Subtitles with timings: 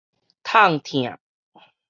[0.41, 1.19] 痛疼